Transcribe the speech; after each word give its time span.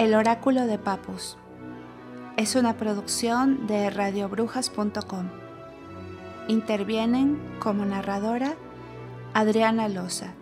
El 0.00 0.14
oráculo 0.14 0.66
de 0.66 0.78
Papus. 0.78 1.36
Es 2.38 2.56
una 2.56 2.78
producción 2.78 3.66
de 3.66 3.90
radiobrujas.com. 3.90 5.28
Intervienen 6.48 7.38
como 7.58 7.84
narradora 7.84 8.54
Adriana 9.34 9.90
Loza. 9.90 10.32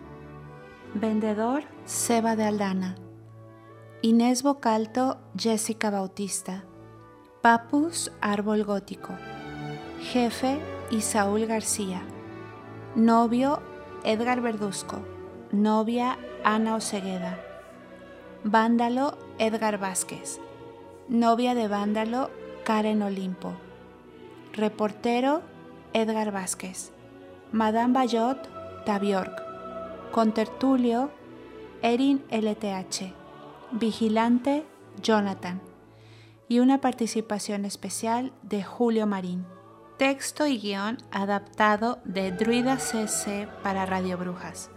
Vendedor 0.93 1.63
Seba 1.83 2.37
de 2.37 2.45
Aldana. 2.45 2.95
Inés 4.01 4.43
Bocalto 4.43 5.17
Jessica 5.37 5.89
Bautista. 5.89 6.63
Papus 7.41 8.13
Árbol 8.21 8.63
Gótico. 8.63 9.11
Jefe 9.99 10.57
Isaúl 10.89 11.47
García. 11.47 12.01
Novio 12.95 13.61
Edgar 14.05 14.39
Verduzco. 14.39 15.01
Novia 15.51 16.17
Ana 16.45 16.75
Osegueda. 16.75 17.37
Vándalo 18.45 19.17
Edgar 19.39 19.77
Vázquez. 19.77 20.41
Novia 21.07 21.55
de 21.55 21.69
Vándalo 21.69 22.29
Karen 22.65 23.01
Olimpo. 23.01 23.53
Reportero 24.51 25.41
Edgar 25.93 26.33
Vázquez. 26.33 26.91
Madame 27.53 27.93
Bayot 27.93 28.37
Tabiork. 28.85 29.41
Contertulio 30.11 31.09
Erin 31.81 32.21
LTH. 32.29 33.13
Vigilante 33.71 34.65
Jonathan. 35.01 35.61
Y 36.49 36.59
una 36.59 36.81
participación 36.81 37.63
especial 37.63 38.33
de 38.41 38.61
Julio 38.61 39.07
Marín. 39.07 39.45
Texto 39.97 40.47
y 40.47 40.57
guion 40.57 40.97
adaptado 41.11 41.99
de 42.03 42.33
Druida 42.33 42.77
CC 42.77 43.47
para 43.63 43.85
Radio 43.85 44.17
Brujas. 44.17 44.69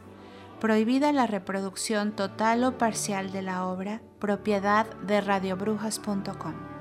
Prohibida 0.60 1.12
la 1.12 1.26
reproducción 1.26 2.12
total 2.12 2.62
o 2.62 2.78
parcial 2.78 3.32
de 3.32 3.42
la 3.42 3.66
obra, 3.66 4.00
propiedad 4.22 4.86
de 5.00 5.20
radiobrujas.com. 5.20 6.71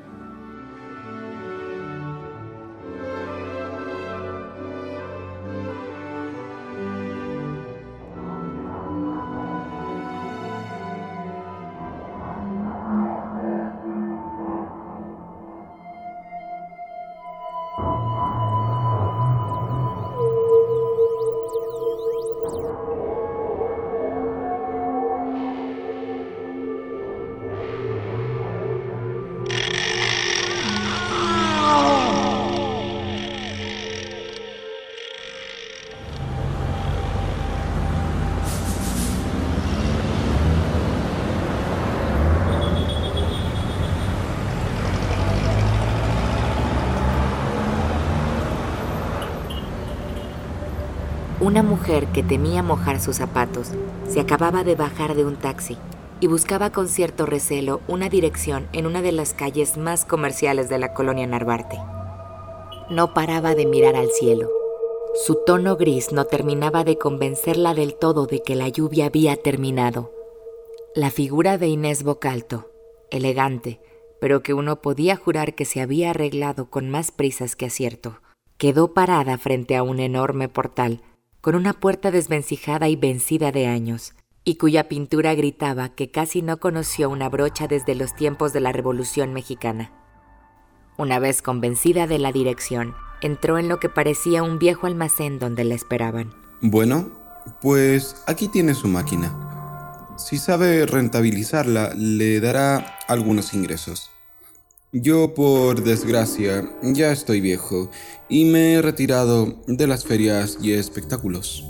Una 51.52 51.64
mujer 51.64 52.08
que 52.14 52.24
temía 52.24 52.64
mojar 52.64 53.02
sus 53.02 53.18
zapatos 53.18 53.72
se 54.08 54.22
acababa 54.22 54.64
de 54.64 54.76
bajar 54.76 55.16
de 55.16 55.26
un 55.26 55.36
taxi 55.36 55.78
y 56.22 56.28
buscaba 56.28 56.70
con 56.70 56.88
cierto 56.88 57.26
recelo 57.26 57.82
una 57.90 58.08
dirección 58.08 58.70
en 58.72 58.86
una 58.86 59.02
de 59.02 59.12
las 59.12 59.34
calles 59.34 59.76
más 59.76 60.06
comerciales 60.06 60.70
de 60.70 60.80
la 60.80 60.94
colonia 60.94 61.28
Narvarte. 61.28 61.78
No 62.90 63.14
paraba 63.14 63.54
de 63.54 63.66
mirar 63.66 63.98
al 63.98 64.12
cielo. 64.12 64.50
Su 65.26 65.40
tono 65.46 65.76
gris 65.76 66.14
no 66.14 66.24
terminaba 66.24 66.86
de 66.86 66.98
convencerla 66.98 67.74
del 67.74 67.96
todo 67.96 68.28
de 68.28 68.42
que 68.42 68.56
la 68.56 68.70
lluvia 68.70 69.08
había 69.08 69.36
terminado. 69.36 70.10
La 70.96 71.12
figura 71.12 71.58
de 71.58 71.68
Inés 71.68 72.04
Bocalto, 72.04 72.72
elegante, 73.10 73.82
pero 74.22 74.42
que 74.42 74.54
uno 74.54 74.82
podía 74.82 75.18
jurar 75.18 75.54
que 75.54 75.66
se 75.66 75.82
había 75.82 76.12
arreglado 76.12 76.70
con 76.70 76.90
más 76.90 77.12
prisas 77.12 77.58
que 77.58 77.66
acierto, 77.66 78.22
quedó 78.58 78.94
parada 78.94 79.38
frente 79.38 79.76
a 79.76 79.84
un 79.84 80.00
enorme 80.00 80.48
portal 80.48 81.02
con 81.42 81.56
una 81.56 81.74
puerta 81.74 82.12
desvencijada 82.12 82.88
y 82.88 82.96
vencida 82.96 83.52
de 83.52 83.68
años, 83.68 84.14
y 84.44 84.56
cuya 84.56 84.88
pintura 84.88 85.34
gritaba 85.36 85.90
que 85.90 86.12
casi 86.12 86.42
no 86.42 86.60
conoció 86.60 87.10
una 87.10 87.30
brocha 87.30 87.68
desde 87.68 87.96
los 87.96 88.16
tiempos 88.16 88.54
de 88.54 88.62
la 88.62 88.72
Revolución 88.72 89.34
Mexicana. 89.34 89.92
Una 90.98 91.20
vez 91.20 91.42
convencida 91.42 92.06
de 92.06 92.20
la 92.20 92.32
dirección, 92.32 92.94
entró 93.22 93.58
en 93.58 93.68
lo 93.68 93.80
que 93.80 93.90
parecía 93.90 94.44
un 94.44 94.60
viejo 94.60 94.88
almacén 94.88 95.40
donde 95.40 95.64
la 95.64 95.76
esperaban. 95.76 96.34
Bueno, 96.62 97.10
pues 97.62 98.24
aquí 98.28 98.48
tiene 98.48 98.76
su 98.76 98.88
máquina. 98.88 100.16
Si 100.18 100.38
sabe 100.38 100.86
rentabilizarla, 100.86 101.94
le 101.96 102.40
dará 102.40 103.00
algunos 103.08 103.56
ingresos. 103.56 104.12
Yo, 104.94 105.34
por 105.34 105.84
desgracia, 105.84 106.70
ya 106.82 107.14
estoy 107.14 107.40
viejo 107.40 107.90
y 108.28 108.44
me 108.44 108.74
he 108.74 108.82
retirado 108.82 109.56
de 109.66 109.88
las 109.88 110.04
ferias 110.04 110.58
y 110.62 110.74
espectáculos. 110.74 111.66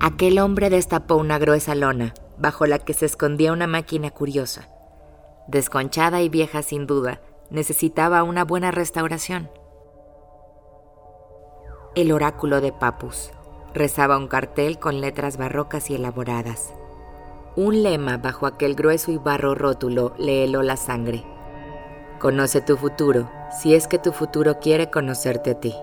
Aquel 0.00 0.40
hombre 0.40 0.68
destapó 0.68 1.14
una 1.14 1.38
gruesa 1.38 1.76
lona, 1.76 2.14
bajo 2.38 2.66
la 2.66 2.80
que 2.80 2.94
se 2.94 3.06
escondía 3.06 3.52
una 3.52 3.68
máquina 3.68 4.10
curiosa. 4.10 4.68
Desconchada 5.46 6.20
y 6.20 6.28
vieja 6.28 6.62
sin 6.62 6.88
duda, 6.88 7.20
necesitaba 7.50 8.24
una 8.24 8.44
buena 8.44 8.72
restauración. 8.72 9.48
El 11.94 12.10
oráculo 12.10 12.60
de 12.60 12.72
Papus 12.72 13.30
rezaba 13.72 14.18
un 14.18 14.26
cartel 14.26 14.80
con 14.80 15.00
letras 15.00 15.36
barrocas 15.36 15.90
y 15.90 15.94
elaboradas. 15.94 16.74
Un 17.54 17.84
lema 17.84 18.16
bajo 18.16 18.46
aquel 18.46 18.74
grueso 18.74 19.12
y 19.12 19.18
barro 19.18 19.54
rótulo 19.54 20.12
le 20.18 20.42
heló 20.42 20.62
la 20.62 20.76
sangre. 20.76 21.24
Conoce 22.22 22.60
tu 22.60 22.76
futuro, 22.76 23.28
si 23.50 23.74
es 23.74 23.88
que 23.88 23.98
tu 23.98 24.12
futuro 24.12 24.60
quiere 24.60 24.92
conocerte 24.92 25.50
a 25.50 25.58
ti. 25.58 25.74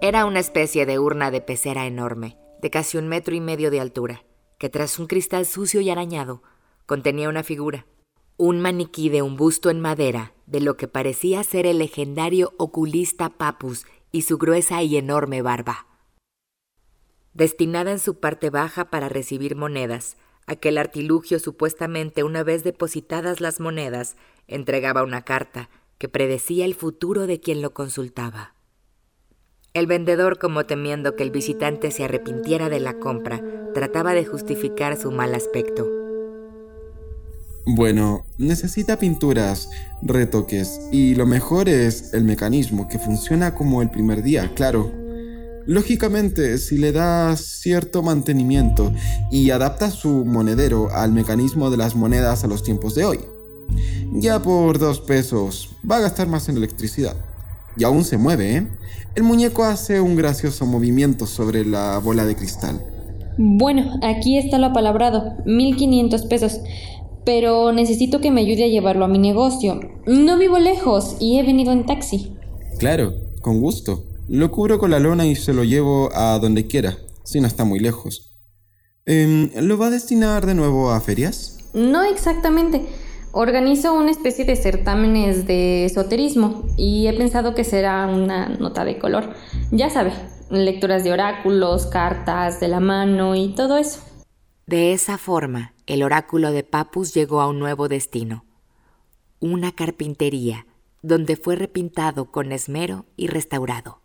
Era 0.00 0.24
una 0.24 0.40
especie 0.40 0.84
de 0.84 0.98
urna 0.98 1.30
de 1.30 1.40
pecera 1.40 1.86
enorme, 1.86 2.36
de 2.60 2.68
casi 2.68 2.98
un 2.98 3.06
metro 3.06 3.36
y 3.36 3.40
medio 3.40 3.70
de 3.70 3.78
altura, 3.78 4.24
que 4.58 4.68
tras 4.68 4.98
un 4.98 5.06
cristal 5.06 5.46
sucio 5.46 5.80
y 5.80 5.90
arañado 5.90 6.42
contenía 6.86 7.28
una 7.28 7.44
figura, 7.44 7.86
un 8.36 8.58
maniquí 8.58 9.10
de 9.10 9.22
un 9.22 9.36
busto 9.36 9.70
en 9.70 9.78
madera 9.78 10.32
de 10.46 10.58
lo 10.58 10.76
que 10.76 10.88
parecía 10.88 11.44
ser 11.44 11.64
el 11.64 11.78
legendario 11.78 12.52
oculista 12.56 13.28
Papus 13.28 13.86
y 14.10 14.22
su 14.22 14.38
gruesa 14.38 14.82
y 14.82 14.96
enorme 14.96 15.40
barba. 15.40 15.86
Destinada 17.32 17.92
en 17.92 18.00
su 18.00 18.18
parte 18.18 18.50
baja 18.50 18.90
para 18.90 19.08
recibir 19.08 19.54
monedas, 19.54 20.16
Aquel 20.46 20.78
artilugio 20.78 21.40
supuestamente 21.40 22.22
una 22.22 22.44
vez 22.44 22.62
depositadas 22.62 23.40
las 23.40 23.58
monedas 23.58 24.16
entregaba 24.46 25.02
una 25.02 25.22
carta 25.22 25.68
que 25.98 26.08
predecía 26.08 26.64
el 26.64 26.74
futuro 26.74 27.26
de 27.26 27.40
quien 27.40 27.62
lo 27.62 27.74
consultaba. 27.74 28.54
El 29.74 29.88
vendedor, 29.88 30.38
como 30.38 30.64
temiendo 30.64 31.16
que 31.16 31.24
el 31.24 31.30
visitante 31.30 31.90
se 31.90 32.04
arrepintiera 32.04 32.68
de 32.68 32.80
la 32.80 32.98
compra, 32.98 33.42
trataba 33.74 34.14
de 34.14 34.24
justificar 34.24 34.96
su 34.96 35.10
mal 35.10 35.34
aspecto. 35.34 35.86
Bueno, 37.66 38.24
necesita 38.38 38.98
pinturas, 38.98 39.68
retoques, 40.00 40.80
y 40.92 41.16
lo 41.16 41.26
mejor 41.26 41.68
es 41.68 42.14
el 42.14 42.22
mecanismo, 42.22 42.86
que 42.86 43.00
funciona 43.00 43.54
como 43.54 43.82
el 43.82 43.90
primer 43.90 44.22
día, 44.22 44.52
claro. 44.54 45.05
Lógicamente, 45.66 46.58
si 46.58 46.78
le 46.78 46.92
das 46.92 47.40
cierto 47.40 48.02
mantenimiento 48.02 48.92
y 49.32 49.50
adapta 49.50 49.90
su 49.90 50.24
monedero 50.24 50.88
al 50.92 51.12
mecanismo 51.12 51.70
de 51.70 51.76
las 51.76 51.96
monedas 51.96 52.44
a 52.44 52.46
los 52.46 52.62
tiempos 52.62 52.94
de 52.94 53.04
hoy, 53.04 53.18
ya 54.12 54.40
por 54.40 54.78
dos 54.78 55.00
pesos 55.00 55.70
va 55.88 55.96
a 55.96 56.00
gastar 56.00 56.28
más 56.28 56.48
en 56.48 56.56
electricidad. 56.56 57.16
Y 57.76 57.84
aún 57.84 58.04
se 58.04 58.16
mueve, 58.16 58.56
¿eh? 58.56 58.66
El 59.16 59.24
muñeco 59.24 59.64
hace 59.64 60.00
un 60.00 60.16
gracioso 60.16 60.66
movimiento 60.66 61.26
sobre 61.26 61.64
la 61.64 61.98
bola 61.98 62.24
de 62.24 62.36
cristal. 62.36 62.80
Bueno, 63.36 63.98
aquí 64.02 64.38
está 64.38 64.58
lo 64.58 64.66
apalabrado, 64.66 65.34
1500 65.44 66.26
pesos. 66.26 66.60
Pero 67.24 67.72
necesito 67.72 68.20
que 68.20 68.30
me 68.30 68.40
ayude 68.40 68.64
a 68.64 68.68
llevarlo 68.68 69.04
a 69.04 69.08
mi 69.08 69.18
negocio. 69.18 69.80
No 70.06 70.38
vivo 70.38 70.58
lejos 70.58 71.16
y 71.18 71.38
he 71.38 71.42
venido 71.42 71.72
en 71.72 71.84
taxi. 71.84 72.36
Claro, 72.78 73.14
con 73.42 73.60
gusto. 73.60 74.04
Lo 74.28 74.50
cubro 74.50 74.80
con 74.80 74.90
la 74.90 74.98
lona 74.98 75.24
y 75.24 75.36
se 75.36 75.52
lo 75.52 75.62
llevo 75.62 76.10
a 76.12 76.40
donde 76.40 76.66
quiera, 76.66 76.98
si 77.22 77.40
no 77.40 77.46
está 77.46 77.64
muy 77.64 77.78
lejos. 77.78 78.36
Em, 79.04 79.50
¿Lo 79.62 79.78
va 79.78 79.86
a 79.86 79.90
destinar 79.90 80.46
de 80.46 80.54
nuevo 80.54 80.90
a 80.90 81.00
ferias? 81.00 81.58
No 81.74 82.02
exactamente. 82.02 82.86
Organizo 83.30 83.94
una 83.94 84.10
especie 84.10 84.44
de 84.44 84.56
certámenes 84.56 85.46
de 85.46 85.84
esoterismo 85.84 86.64
y 86.76 87.06
he 87.06 87.12
pensado 87.12 87.54
que 87.54 87.62
será 87.62 88.08
una 88.08 88.48
nota 88.48 88.84
de 88.84 88.98
color. 88.98 89.32
Ya 89.70 89.90
sabe, 89.90 90.12
lecturas 90.50 91.04
de 91.04 91.12
oráculos, 91.12 91.86
cartas 91.86 92.58
de 92.58 92.66
la 92.66 92.80
mano 92.80 93.36
y 93.36 93.54
todo 93.54 93.78
eso. 93.78 94.00
De 94.66 94.92
esa 94.92 95.18
forma, 95.18 95.72
el 95.86 96.02
oráculo 96.02 96.50
de 96.50 96.64
Papus 96.64 97.14
llegó 97.14 97.40
a 97.40 97.46
un 97.46 97.60
nuevo 97.60 97.86
destino, 97.86 98.44
una 99.38 99.70
carpintería 99.70 100.66
donde 101.02 101.36
fue 101.36 101.54
repintado 101.54 102.32
con 102.32 102.50
esmero 102.50 103.06
y 103.16 103.28
restaurado. 103.28 104.00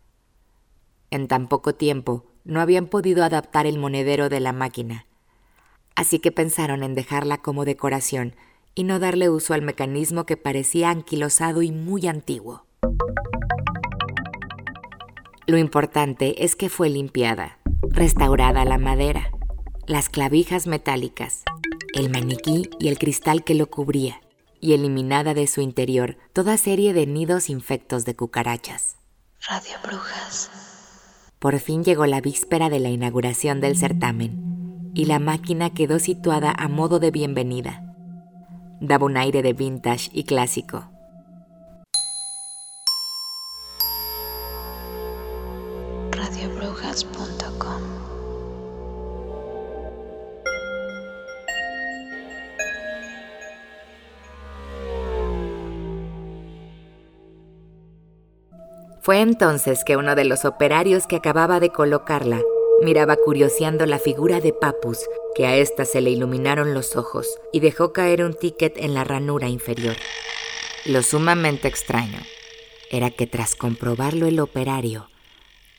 En 1.12 1.28
tan 1.28 1.46
poco 1.46 1.74
tiempo 1.74 2.24
no 2.42 2.62
habían 2.62 2.86
podido 2.86 3.22
adaptar 3.22 3.66
el 3.66 3.78
monedero 3.78 4.30
de 4.30 4.40
la 4.40 4.54
máquina, 4.54 5.04
así 5.94 6.20
que 6.20 6.32
pensaron 6.32 6.82
en 6.82 6.94
dejarla 6.94 7.36
como 7.36 7.66
decoración 7.66 8.34
y 8.74 8.84
no 8.84 8.98
darle 8.98 9.28
uso 9.28 9.52
al 9.52 9.60
mecanismo 9.60 10.24
que 10.24 10.38
parecía 10.38 10.88
anquilosado 10.88 11.60
y 11.60 11.70
muy 11.70 12.06
antiguo. 12.06 12.64
Lo 15.46 15.58
importante 15.58 16.46
es 16.46 16.56
que 16.56 16.70
fue 16.70 16.88
limpiada, 16.88 17.58
restaurada 17.82 18.64
la 18.64 18.78
madera, 18.78 19.32
las 19.86 20.08
clavijas 20.08 20.66
metálicas, 20.66 21.42
el 21.92 22.08
maniquí 22.08 22.70
y 22.80 22.88
el 22.88 22.98
cristal 22.98 23.44
que 23.44 23.54
lo 23.54 23.66
cubría, 23.66 24.22
y 24.60 24.72
eliminada 24.72 25.34
de 25.34 25.46
su 25.46 25.60
interior 25.60 26.16
toda 26.32 26.56
serie 26.56 26.94
de 26.94 27.06
nidos 27.06 27.50
infectos 27.50 28.06
de 28.06 28.16
cucarachas. 28.16 28.96
Radio 29.46 29.74
Brujas. 29.84 30.81
Por 31.42 31.58
fin 31.58 31.82
llegó 31.82 32.06
la 32.06 32.20
víspera 32.20 32.70
de 32.70 32.78
la 32.78 32.90
inauguración 32.90 33.60
del 33.60 33.76
certamen, 33.76 34.92
y 34.94 35.06
la 35.06 35.18
máquina 35.18 35.70
quedó 35.70 35.98
situada 35.98 36.54
a 36.56 36.68
modo 36.68 37.00
de 37.00 37.10
bienvenida. 37.10 37.96
Daba 38.80 39.06
un 39.06 39.16
aire 39.16 39.42
de 39.42 39.52
vintage 39.52 40.08
y 40.12 40.22
clásico. 40.22 40.91
Fue 59.02 59.20
entonces 59.20 59.82
que 59.84 59.96
uno 59.96 60.14
de 60.14 60.24
los 60.24 60.44
operarios 60.44 61.08
que 61.08 61.16
acababa 61.16 61.58
de 61.58 61.70
colocarla 61.70 62.40
miraba 62.84 63.16
curioseando 63.16 63.84
la 63.84 63.98
figura 63.98 64.38
de 64.38 64.52
Papus, 64.52 65.00
que 65.34 65.44
a 65.44 65.56
ésta 65.56 65.84
se 65.84 66.00
le 66.00 66.10
iluminaron 66.10 66.72
los 66.72 66.94
ojos 66.94 67.26
y 67.52 67.58
dejó 67.58 67.92
caer 67.92 68.22
un 68.22 68.32
ticket 68.32 68.76
en 68.76 68.94
la 68.94 69.02
ranura 69.02 69.48
inferior. 69.48 69.96
Lo 70.86 71.02
sumamente 71.02 71.66
extraño 71.66 72.20
era 72.92 73.10
que 73.10 73.26
tras 73.26 73.56
comprobarlo 73.56 74.26
el 74.26 74.38
operario, 74.38 75.08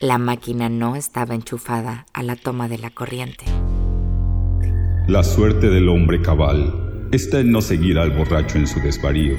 la 0.00 0.18
máquina 0.18 0.68
no 0.68 0.94
estaba 0.94 1.34
enchufada 1.34 2.04
a 2.12 2.22
la 2.22 2.36
toma 2.36 2.68
de 2.68 2.76
la 2.76 2.90
corriente. 2.90 3.46
La 5.06 5.22
suerte 5.22 5.70
del 5.70 5.88
hombre 5.88 6.20
cabal 6.20 7.08
está 7.10 7.40
en 7.40 7.52
no 7.52 7.62
seguir 7.62 7.98
al 7.98 8.10
borracho 8.10 8.58
en 8.58 8.66
su 8.66 8.80
desvarío, 8.80 9.38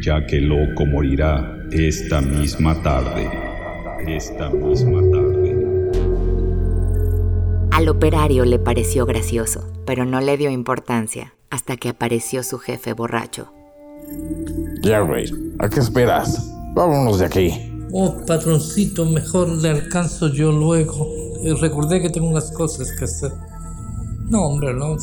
ya 0.00 0.24
que 0.26 0.40
loco 0.40 0.86
morirá 0.86 1.55
esta 1.72 2.20
misma 2.20 2.80
tarde. 2.82 3.30
Esta 4.06 4.50
misma 4.50 5.00
tarde. 5.10 5.56
Al 7.72 7.88
operario 7.88 8.44
le 8.44 8.58
pareció 8.58 9.04
gracioso, 9.06 9.68
pero 9.84 10.04
no 10.04 10.20
le 10.20 10.36
dio 10.36 10.50
importancia 10.50 11.34
hasta 11.50 11.76
que 11.76 11.90
apareció 11.90 12.42
su 12.42 12.58
jefe 12.58 12.92
borracho. 12.92 13.52
Ya, 14.82 15.00
güey, 15.00 15.30
¿a 15.58 15.68
qué 15.68 15.80
esperas? 15.80 16.50
Vámonos 16.74 17.18
de 17.18 17.26
aquí. 17.26 17.50
Oh, 17.92 18.14
patroncito, 18.26 19.04
mejor 19.06 19.48
le 19.48 19.70
alcanzo 19.70 20.28
yo 20.28 20.52
luego. 20.52 21.08
Eh, 21.42 21.54
recordé 21.60 22.00
que 22.00 22.10
tengo 22.10 22.28
unas 22.28 22.50
cosas 22.52 22.92
que 22.92 23.04
hacer. 23.04 23.32
No, 24.28 24.46
hombre, 24.46 24.72
no. 24.74 24.96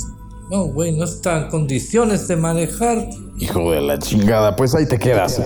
No, 0.54 0.66
güey, 0.66 0.92
no 0.92 1.06
está 1.06 1.46
en 1.46 1.50
condiciones 1.50 2.28
de 2.28 2.36
manejar. 2.36 3.10
Hijo 3.40 3.72
de 3.72 3.82
la 3.82 3.98
chingada, 3.98 4.56
pues 4.56 4.76
ahí 4.76 4.88
te 4.88 5.00
quedas. 5.00 5.42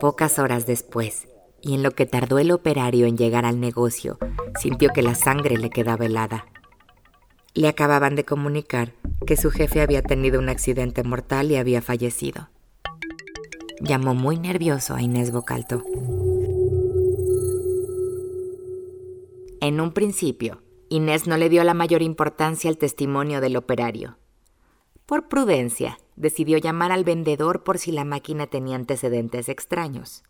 Pocas 0.00 0.40
horas 0.40 0.66
después, 0.66 1.28
y 1.62 1.74
en 1.74 1.84
lo 1.84 1.92
que 1.92 2.04
tardó 2.04 2.40
el 2.40 2.50
operario 2.50 3.06
en 3.06 3.16
llegar 3.16 3.44
al 3.44 3.60
negocio, 3.60 4.18
sintió 4.60 4.90
que 4.92 5.02
la 5.02 5.14
sangre 5.14 5.58
le 5.58 5.70
quedaba 5.70 6.06
helada. 6.06 6.46
Le 7.54 7.68
acababan 7.68 8.16
de 8.16 8.24
comunicar 8.24 8.94
que 9.28 9.36
su 9.36 9.52
jefe 9.52 9.80
había 9.80 10.02
tenido 10.02 10.40
un 10.40 10.48
accidente 10.48 11.04
mortal 11.04 11.52
y 11.52 11.56
había 11.56 11.80
fallecido. 11.80 12.48
Llamó 13.80 14.16
muy 14.16 14.40
nervioso 14.40 14.96
a 14.96 15.02
Inés 15.02 15.30
Bocalto. 15.30 15.84
En 19.60 19.80
un 19.80 19.92
principio, 19.92 20.63
Inés 20.94 21.26
no 21.26 21.36
le 21.36 21.48
dio 21.48 21.64
la 21.64 21.74
mayor 21.74 22.02
importancia 22.02 22.70
al 22.70 22.78
testimonio 22.78 23.40
del 23.40 23.56
operario. 23.56 24.16
Por 25.06 25.26
prudencia, 25.26 25.98
decidió 26.14 26.56
llamar 26.56 26.92
al 26.92 27.02
vendedor 27.02 27.64
por 27.64 27.78
si 27.78 27.90
la 27.90 28.04
máquina 28.04 28.46
tenía 28.46 28.76
antecedentes 28.76 29.48
extraños. 29.48 30.22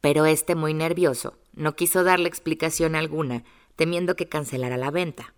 Pero 0.00 0.24
este, 0.24 0.54
muy 0.54 0.72
nervioso, 0.72 1.36
no 1.52 1.76
quiso 1.76 2.02
darle 2.02 2.28
explicación 2.28 2.94
alguna, 2.96 3.44
temiendo 3.76 4.16
que 4.16 4.26
cancelara 4.26 4.78
la 4.78 4.90
venta. 4.90 5.34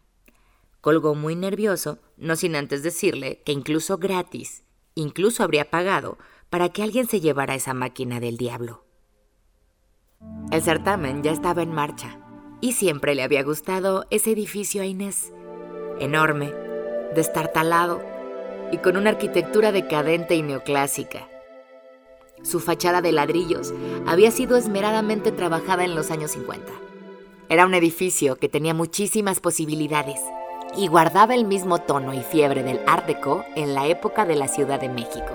Colgó 0.80 1.16
muy 1.16 1.34
nervioso, 1.34 1.98
no 2.16 2.36
sin 2.36 2.54
antes 2.54 2.84
decirle 2.84 3.42
que 3.44 3.50
incluso 3.50 3.98
gratis, 3.98 4.62
incluso 4.94 5.42
habría 5.42 5.70
pagado 5.70 6.18
para 6.50 6.68
que 6.68 6.84
alguien 6.84 7.08
se 7.08 7.20
llevara 7.20 7.56
esa 7.56 7.74
máquina 7.74 8.20
del 8.20 8.36
diablo. 8.36 8.84
El 10.52 10.62
certamen 10.62 11.24
ya 11.24 11.32
estaba 11.32 11.62
en 11.64 11.72
marcha 11.72 12.21
y 12.62 12.72
siempre 12.72 13.14
le 13.14 13.24
había 13.24 13.42
gustado 13.42 14.06
ese 14.08 14.30
edificio 14.30 14.80
a 14.80 14.86
Inés, 14.86 15.32
enorme, 15.98 16.54
destartalado 17.14 18.00
y 18.70 18.78
con 18.78 18.96
una 18.96 19.10
arquitectura 19.10 19.72
decadente 19.72 20.36
y 20.36 20.42
neoclásica. 20.42 21.28
Su 22.42 22.60
fachada 22.60 23.02
de 23.02 23.12
ladrillos 23.12 23.74
había 24.06 24.30
sido 24.30 24.56
esmeradamente 24.56 25.32
trabajada 25.32 25.84
en 25.84 25.94
los 25.94 26.10
años 26.10 26.30
50. 26.30 26.72
Era 27.48 27.66
un 27.66 27.74
edificio 27.74 28.36
que 28.36 28.48
tenía 28.48 28.74
muchísimas 28.74 29.40
posibilidades 29.40 30.20
y 30.76 30.86
guardaba 30.86 31.34
el 31.34 31.44
mismo 31.44 31.80
tono 31.80 32.14
y 32.14 32.22
fiebre 32.22 32.62
del 32.62 32.80
Art 32.86 33.06
Deco 33.06 33.44
en 33.56 33.74
la 33.74 33.88
época 33.88 34.24
de 34.24 34.36
la 34.36 34.46
Ciudad 34.46 34.80
de 34.80 34.88
México. 34.88 35.32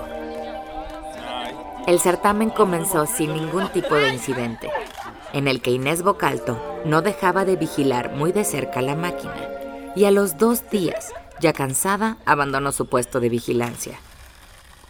El 1.85 2.00
certamen 2.00 2.50
comenzó 2.50 3.06
sin 3.06 3.33
ningún 3.33 3.68
tipo 3.69 3.95
de 3.95 4.09
incidente, 4.09 4.69
en 5.33 5.47
el 5.47 5.62
que 5.62 5.71
Inés 5.71 6.03
Bocalto 6.03 6.62
no 6.85 7.01
dejaba 7.01 7.45
de 7.45 7.56
vigilar 7.56 8.13
muy 8.13 8.31
de 8.31 8.44
cerca 8.44 8.81
la 8.81 8.95
máquina, 8.95 9.35
y 9.96 10.05
a 10.05 10.12
los 10.12 10.38
dos 10.38 10.69
días, 10.69 11.12
ya 11.39 11.53
cansada, 11.53 12.17
abandonó 12.25 12.72
su 12.72 12.88
puesto 12.88 13.19
de 13.19 13.29
vigilancia. 13.29 14.00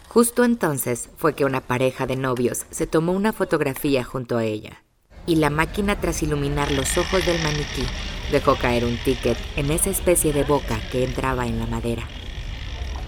Justo 0.08 0.44
entonces 0.44 1.10
fue 1.16 1.34
que 1.34 1.44
una 1.44 1.60
pareja 1.60 2.06
de 2.06 2.16
novios 2.16 2.66
se 2.70 2.86
tomó 2.86 3.12
una 3.12 3.32
fotografía 3.32 4.04
junto 4.04 4.38
a 4.38 4.44
ella, 4.44 4.82
y 5.26 5.36
la 5.36 5.50
máquina 5.50 6.00
tras 6.00 6.22
iluminar 6.22 6.72
los 6.72 6.96
ojos 6.96 7.24
del 7.26 7.42
maniquí 7.42 7.84
dejó 8.32 8.56
caer 8.56 8.84
un 8.84 8.96
ticket 8.98 9.36
en 9.56 9.70
esa 9.70 9.90
especie 9.90 10.32
de 10.32 10.44
boca 10.44 10.78
que 10.90 11.04
entraba 11.04 11.46
en 11.46 11.58
la 11.58 11.66
madera. 11.66 12.04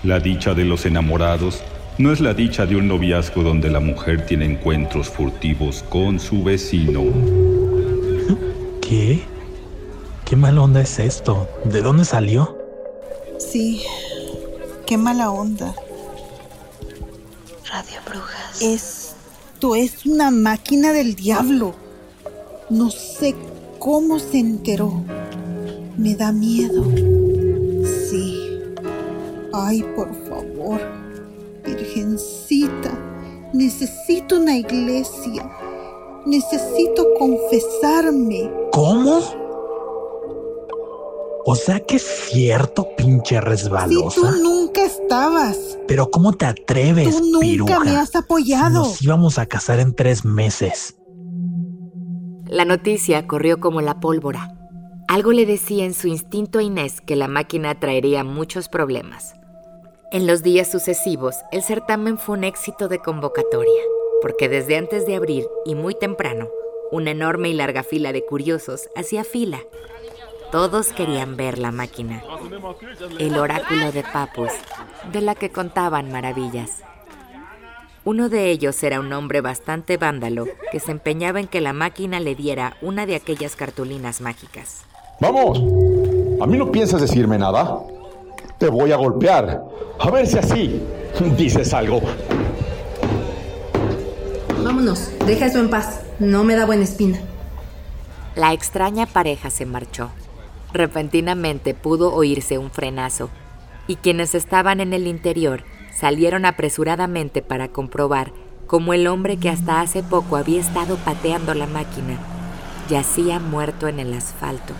La 0.02 0.18
dicha 0.18 0.54
de 0.54 0.64
los 0.64 0.87
enamorados 0.87 1.62
no 2.00 2.12
es 2.12 2.21
la 2.21 2.33
dicha 2.33 2.64
de 2.64 2.76
un 2.76 2.88
noviazgo 2.88 3.42
donde 3.42 3.69
la 3.69 3.78
mujer 3.78 4.25
tiene 4.25 4.47
encuentros 4.47 5.11
furtivos 5.11 5.83
con 5.90 6.19
su 6.19 6.42
vecino. 6.42 7.04
¿Qué? 8.80 9.21
¿Qué 10.25 10.35
mala 10.35 10.62
onda 10.62 10.80
es 10.80 10.99
esto? 10.99 11.47
¿De 11.66 11.83
dónde 11.83 12.07
salió? 12.07 12.57
Sí, 13.38 13.83
qué 14.87 14.97
mala 14.97 15.30
onda. 15.30 15.75
Radio 17.71 18.00
Brujas. 18.07 18.62
Esto 18.62 19.76
es 19.76 20.07
una 20.07 20.30
máquina 20.30 20.95
del 20.95 21.14
diablo. 21.14 21.75
No 22.71 22.90
sé 22.90 23.35
cómo 23.78 24.19
se 24.19 24.38
enteró. 24.38 25.04
Me 25.99 26.14
da 26.14 26.33
miedo. 26.33 26.83
Sí. 28.09 28.49
Ay, 29.52 29.85
por 29.95 30.09
favor. 30.14 30.29
Necesito 33.80 34.37
una 34.37 34.56
iglesia. 34.56 35.50
Necesito 36.26 37.06
confesarme. 37.18 38.50
¿Cómo? 38.72 39.20
O 41.46 41.54
sea 41.54 41.80
que 41.80 41.96
es 41.96 42.02
cierto, 42.02 42.87
pinche 42.96 43.37
Si 43.37 43.40
resbalosa. 43.40 44.20
tú 44.20 44.42
nunca 44.42 44.84
estabas. 44.84 45.78
Pero 45.88 46.10
¿cómo 46.10 46.34
te 46.34 46.44
atreves, 46.44 47.16
Tú 47.16 47.25
nunca 47.25 47.40
piruja? 47.40 47.80
me 47.84 47.96
has 47.96 48.14
apoyado. 48.14 48.80
Nos 48.80 49.02
íbamos 49.02 49.38
a 49.38 49.46
casar 49.46 49.80
en 49.80 49.94
tres 49.94 50.25
meses. 50.25 50.96
La 52.46 52.64
noticia 52.66 53.26
corrió 53.26 53.58
como 53.60 53.80
la 53.80 53.99
pólvora. 54.00 54.54
Algo 55.08 55.32
le 55.32 55.46
decía 55.46 55.84
en 55.87 55.94
su 55.94 56.06
instinto 56.08 56.58
a 56.58 56.62
Inés 56.62 57.00
que 57.00 57.16
la 57.16 57.28
máquina 57.28 57.80
traería 57.80 58.22
muchos 58.25 58.68
problemas. 58.68 59.34
En 60.12 60.26
los 60.26 60.43
días 60.43 60.69
sucesivos, 60.69 61.37
el 61.52 61.62
certamen 61.62 62.19
fue 62.19 62.37
un 62.37 62.43
éxito 62.43 62.88
de 62.88 62.99
convocatoria, 62.99 63.81
porque 64.21 64.49
desde 64.49 64.76
antes 64.76 65.07
de 65.07 65.14
abrir 65.14 65.47
y 65.64 65.76
muy 65.76 65.95
temprano, 65.95 66.49
una 66.90 67.12
enorme 67.12 67.49
y 67.50 67.52
larga 67.52 67.85
fila 67.85 68.12
de 68.12 68.26
curiosos 68.26 68.88
hacía 68.97 69.23
fila. 69.23 69.61
Todos 70.50 70.88
querían 70.88 71.37
ver 71.37 71.61
la 71.61 71.71
máquina, 71.71 72.25
el 73.21 73.38
oráculo 73.38 73.93
de 73.93 74.02
Papus, 74.02 74.50
de 75.12 75.21
la 75.21 75.37
que 75.37 75.50
contaban 75.50 76.11
maravillas. 76.11 76.83
Uno 78.05 78.29
de 78.29 78.50
ellos 78.50 78.83
era 78.83 78.99
un 78.99 79.12
hombre 79.12 79.40
bastante 79.43 79.97
vándalo 79.97 80.47
que 80.73 80.81
se 80.81 80.90
empeñaba 80.90 81.38
en 81.38 81.47
que 81.47 81.61
la 81.61 81.73
máquina 81.73 82.19
le 82.19 82.35
diera 82.35 82.76
una 82.83 83.07
de 83.07 83.14
aquellas 83.14 83.55
cartulinas 83.55 84.21
mágicas. 84.21 84.83
¡Vamos! 85.21 85.59
¿A 86.40 86.47
mí 86.49 86.57
no 86.57 86.73
piensas 86.73 87.00
decirme 87.00 87.38
nada? 87.38 87.79
Te 88.61 88.69
voy 88.69 88.93
a 88.93 88.97
golpear. 88.97 89.64
A 89.99 90.11
ver 90.11 90.26
si 90.26 90.37
así 90.37 90.83
dices 91.38 91.73
algo. 91.73 92.02
Vámonos, 94.62 95.11
deja 95.25 95.47
eso 95.47 95.61
en 95.61 95.71
paz. 95.71 96.02
No 96.19 96.45
me 96.45 96.55
da 96.55 96.67
buena 96.67 96.85
espina. 96.85 97.19
La 98.37 98.52
extraña 98.52 99.07
pareja 99.07 99.49
se 99.49 99.64
marchó. 99.64 100.11
Repentinamente 100.75 101.73
pudo 101.73 102.12
oírse 102.12 102.59
un 102.59 102.71
frenazo, 102.71 103.31
y 103.87 103.97
quienes 103.97 104.35
estaban 104.35 104.81
en 104.81 104.93
el 104.93 105.07
interior 105.07 105.64
salieron 105.99 106.45
apresuradamente 106.45 107.40
para 107.40 107.69
comprobar 107.69 108.31
cómo 108.67 108.93
el 108.93 109.07
hombre 109.07 109.38
que 109.38 109.49
hasta 109.49 109.81
hace 109.81 110.02
poco 110.02 110.37
había 110.37 110.61
estado 110.61 110.97
pateando 110.97 111.55
la 111.55 111.67
máquina 111.67 112.19
yacía 112.90 113.38
muerto 113.38 113.88
en 113.88 114.00
el 114.00 114.12
asfalto. 114.12 114.75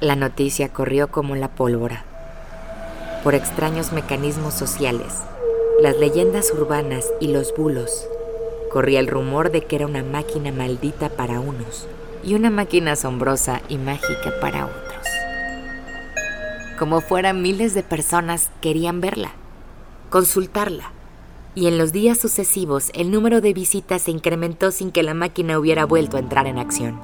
La 0.00 0.16
noticia 0.16 0.72
corrió 0.72 1.12
como 1.12 1.36
la 1.36 1.54
pólvora. 1.54 2.15
Por 3.22 3.34
extraños 3.34 3.92
mecanismos 3.92 4.54
sociales, 4.54 5.12
las 5.80 5.96
leyendas 5.96 6.52
urbanas 6.52 7.06
y 7.20 7.28
los 7.28 7.54
bulos, 7.54 8.06
corría 8.72 9.00
el 9.00 9.08
rumor 9.08 9.50
de 9.50 9.62
que 9.62 9.76
era 9.76 9.86
una 9.86 10.02
máquina 10.02 10.52
maldita 10.52 11.08
para 11.08 11.40
unos 11.40 11.86
y 12.22 12.34
una 12.34 12.50
máquina 12.50 12.92
asombrosa 12.92 13.62
y 13.68 13.78
mágica 13.78 14.32
para 14.40 14.66
otros. 14.66 15.06
Como 16.78 17.00
fuera, 17.00 17.32
miles 17.32 17.74
de 17.74 17.82
personas 17.82 18.50
querían 18.60 19.00
verla, 19.00 19.32
consultarla, 20.10 20.92
y 21.54 21.68
en 21.68 21.78
los 21.78 21.90
días 21.90 22.18
sucesivos 22.18 22.90
el 22.94 23.10
número 23.10 23.40
de 23.40 23.54
visitas 23.54 24.02
se 24.02 24.10
incrementó 24.10 24.70
sin 24.70 24.92
que 24.92 25.02
la 25.02 25.14
máquina 25.14 25.58
hubiera 25.58 25.86
vuelto 25.86 26.16
a 26.16 26.20
entrar 26.20 26.46
en 26.46 26.58
acción. 26.58 27.00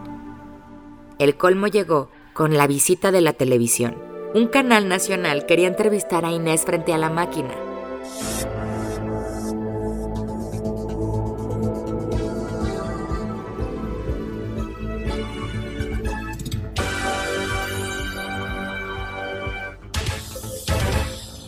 El 1.18 1.36
colmo 1.36 1.68
llegó 1.68 2.10
con 2.34 2.56
la 2.56 2.66
visita 2.66 3.12
de 3.12 3.22
la 3.22 3.32
televisión. 3.32 4.11
Un 4.34 4.46
canal 4.46 4.88
nacional 4.88 5.44
quería 5.44 5.68
entrevistar 5.68 6.24
a 6.24 6.30
Inés 6.30 6.64
frente 6.64 6.94
a 6.94 6.96
la 6.96 7.10
máquina. 7.10 7.50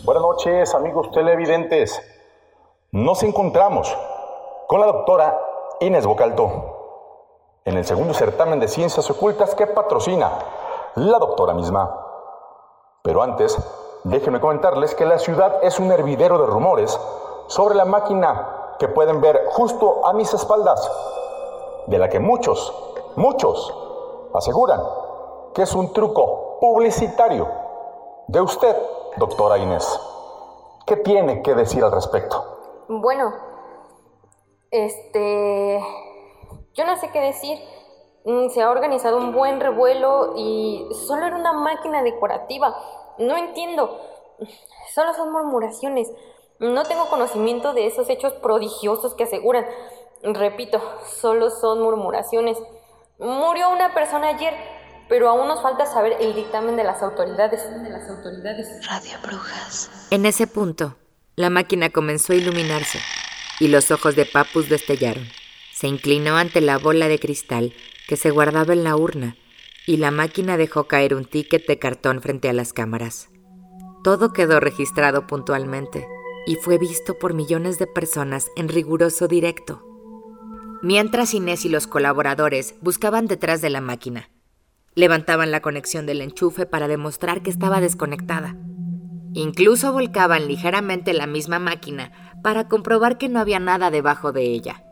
Buenas 0.03 0.21
noches, 0.21 0.75
amigos 0.75 1.09
televidentes. 1.09 1.99
Nos 2.91 3.23
encontramos 3.23 3.97
con 4.67 4.79
la 4.79 4.85
doctora 4.85 5.35
Inés 5.79 6.05
Bocalto 6.05 7.61
en 7.65 7.77
el 7.77 7.85
segundo 7.85 8.13
certamen 8.13 8.59
de 8.59 8.67
ciencias 8.67 9.09
ocultas 9.09 9.55
que 9.55 9.65
patrocina 9.65 10.33
la 10.93 11.17
doctora 11.17 11.55
misma. 11.55 12.04
Pero 13.05 13.21
antes, 13.21 13.55
déjenme 14.03 14.41
comentarles 14.41 14.95
que 14.95 15.05
la 15.05 15.19
ciudad 15.19 15.59
es 15.61 15.79
un 15.79 15.91
hervidero 15.91 16.39
de 16.39 16.47
rumores 16.47 16.99
sobre 17.47 17.75
la 17.75 17.85
máquina 17.85 18.75
que 18.79 18.87
pueden 18.87 19.21
ver 19.21 19.45
justo 19.51 20.05
a 20.05 20.11
mis 20.13 20.33
espaldas, 20.33 20.91
de 21.85 21.99
la 21.99 22.09
que 22.09 22.19
muchos, 22.19 22.73
muchos 23.15 23.73
aseguran 24.33 24.81
que 25.53 25.61
es 25.61 25.73
un 25.73 25.93
truco 25.93 26.57
publicitario 26.59 27.47
de 28.27 28.41
usted, 28.41 28.75
doctora 29.17 29.59
Inés. 29.59 29.87
¿Qué 30.87 30.97
tiene 30.97 31.43
que 31.43 31.53
decir 31.53 31.83
al 31.83 31.91
respecto? 31.91 32.43
Bueno, 32.89 33.33
este... 34.71 35.79
Yo 36.73 36.85
no 36.85 36.97
sé 36.97 37.09
qué 37.11 37.21
decir. 37.21 37.57
Mm, 38.25 38.49
se 38.49 38.61
ha 38.61 38.71
organizado 38.71 39.17
un 39.17 39.31
buen 39.31 39.59
revuelo 39.59 40.33
y 40.35 40.83
solo 41.07 41.27
era 41.27 41.35
una 41.35 41.53
máquina 41.53 42.01
decorativa. 42.01 42.75
No 43.19 43.37
entiendo. 43.37 44.01
Solo 44.93 45.13
son 45.13 45.31
murmuraciones. 45.31 46.09
No 46.59 46.83
tengo 46.83 47.07
conocimiento 47.07 47.73
de 47.73 47.85
esos 47.85 48.09
hechos 48.09 48.33
prodigiosos 48.33 49.13
que 49.13 49.25
aseguran. 49.25 49.65
Repito, 50.23 50.81
solo 51.21 51.51
son 51.51 51.81
murmuraciones. 51.81 52.57
Murió 53.19 53.69
una 53.69 53.93
persona 53.93 54.29
ayer, 54.29 54.55
pero 55.07 55.29
aún 55.29 55.47
nos 55.47 55.61
falta 55.61 55.85
saber 55.85 56.17
el 56.19 56.33
dictamen 56.33 56.75
de 56.77 56.83
las 56.83 57.03
autoridades. 57.03 57.61
De 57.83 57.89
las 57.89 58.09
autoridades. 58.09 58.87
Radio 58.87 59.17
Brujas. 59.21 59.91
En 60.09 60.25
ese 60.25 60.47
punto, 60.47 60.95
la 61.35 61.51
máquina 61.51 61.91
comenzó 61.91 62.33
a 62.33 62.37
iluminarse 62.37 62.99
y 63.59 63.67
los 63.67 63.91
ojos 63.91 64.15
de 64.15 64.25
Papus 64.25 64.67
destellaron. 64.67 65.27
Se 65.73 65.87
inclinó 65.87 66.37
ante 66.37 66.61
la 66.61 66.79
bola 66.79 67.07
de 67.07 67.19
cristal 67.19 67.73
que 68.07 68.17
se 68.17 68.31
guardaba 68.31 68.73
en 68.73 68.83
la 68.83 68.95
urna 68.95 69.35
y 69.87 69.97
la 69.97 70.11
máquina 70.11 70.57
dejó 70.57 70.85
caer 70.85 71.13
un 71.15 71.25
ticket 71.25 71.67
de 71.67 71.79
cartón 71.79 72.21
frente 72.21 72.49
a 72.49 72.53
las 72.53 72.73
cámaras. 72.73 73.29
Todo 74.03 74.33
quedó 74.33 74.59
registrado 74.59 75.27
puntualmente 75.27 76.07
y 76.45 76.55
fue 76.55 76.77
visto 76.77 77.17
por 77.17 77.33
millones 77.33 77.79
de 77.79 77.87
personas 77.87 78.49
en 78.55 78.69
riguroso 78.69 79.27
directo. 79.27 79.83
Mientras 80.81 81.33
Inés 81.33 81.65
y 81.65 81.69
los 81.69 81.87
colaboradores 81.87 82.75
buscaban 82.81 83.25
detrás 83.25 83.61
de 83.61 83.71
la 83.71 83.81
máquina, 83.81 84.29
levantaban 84.93 85.51
la 85.51 85.61
conexión 85.61 86.05
del 86.05 86.21
enchufe 86.21 86.65
para 86.65 86.87
demostrar 86.87 87.41
que 87.41 87.49
estaba 87.49 87.81
desconectada. 87.81 88.55
Incluso 89.33 89.91
volcaban 89.91 90.47
ligeramente 90.47 91.13
la 91.13 91.27
misma 91.27 91.59
máquina 91.59 92.11
para 92.43 92.67
comprobar 92.67 93.17
que 93.17 93.27
no 93.27 93.39
había 93.39 93.59
nada 93.59 93.91
debajo 93.91 94.31
de 94.31 94.43
ella. 94.43 94.84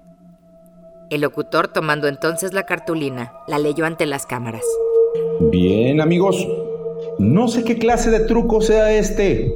El 1.13 1.22
locutor, 1.22 1.67
tomando 1.67 2.08
entonces 2.08 2.53
la 2.53 2.65
cartulina, 2.65 3.34
la 3.48 3.60
leyó 3.60 3.86
ante 3.86 4.08
las 4.08 4.25
cámaras. 4.25 4.63
Bien, 5.51 6.01
amigos. 6.01 6.48
No 7.20 7.48
sé 7.48 7.63
qué 7.63 7.77
clase 7.77 8.10
de 8.10 8.22
truco 8.22 8.62
sea 8.62 8.91
este, 8.91 9.53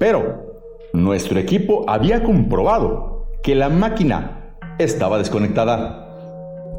pero 0.00 0.58
nuestro 0.92 1.38
equipo 1.38 1.88
había 1.88 2.24
comprobado 2.24 3.28
que 3.44 3.54
la 3.54 3.68
máquina 3.68 4.56
estaba 4.80 5.16
desconectada. 5.18 6.08